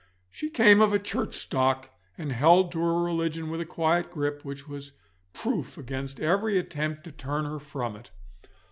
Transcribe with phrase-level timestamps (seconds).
[0.31, 4.43] She came of a Church stock, and held to her religion with a quiet grip
[4.43, 4.93] which was
[5.31, 8.09] proof against every attempt to turn her from it.